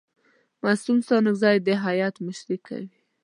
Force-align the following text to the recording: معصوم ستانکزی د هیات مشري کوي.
معصوم 0.63 0.97
ستانکزی 1.07 1.57
د 1.67 1.69
هیات 1.85 2.15
مشري 2.27 2.57
کوي. 2.67 2.95